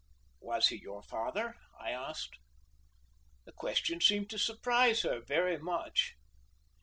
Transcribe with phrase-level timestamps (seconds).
[0.39, 2.35] "Was he your father?" I asked.
[3.45, 6.15] The question seemed to surprise her very much.